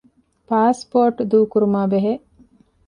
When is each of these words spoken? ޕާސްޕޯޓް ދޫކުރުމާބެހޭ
ޕާސްޕޯޓް 0.49 1.19
ދޫކުރުމާބެހޭ 1.31 2.05